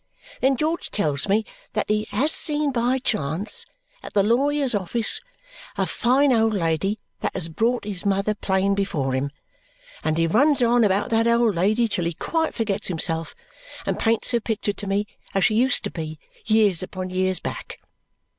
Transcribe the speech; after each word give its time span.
Then 0.41 0.57
George 0.57 0.89
tells 0.89 1.29
me 1.29 1.45
that 1.73 1.85
he 1.87 2.07
has 2.09 2.31
seen 2.31 2.71
by 2.71 2.97
chance, 2.97 3.67
at 4.01 4.15
the 4.15 4.23
lawyer's 4.23 4.73
office, 4.73 5.19
a 5.77 5.85
fine 5.85 6.33
old 6.33 6.55
lady 6.55 6.97
that 7.19 7.35
has 7.35 7.49
brought 7.49 7.83
his 7.83 8.03
mother 8.03 8.33
plain 8.33 8.73
before 8.73 9.13
him, 9.13 9.29
and 10.03 10.17
he 10.17 10.25
runs 10.25 10.59
on 10.63 10.83
about 10.83 11.11
that 11.11 11.27
old 11.27 11.53
lady 11.53 11.87
till 11.87 12.05
he 12.05 12.13
quite 12.13 12.55
forgets 12.55 12.87
himself 12.87 13.35
and 13.85 13.99
paints 13.99 14.31
her 14.31 14.39
picture 14.39 14.73
to 14.73 14.87
me 14.87 15.05
as 15.35 15.45
she 15.45 15.53
used 15.53 15.83
to 15.83 15.91
be, 15.91 16.17
years 16.47 16.81
upon 16.81 17.11
years 17.11 17.39
back. 17.39 17.79